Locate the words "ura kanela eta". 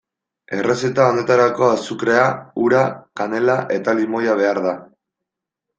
2.69-3.97